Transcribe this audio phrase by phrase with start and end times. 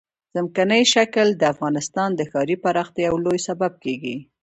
[0.35, 4.15] ځمکنی شکل د افغانستان د ښاري پراختیا یو لوی سبب کېږي.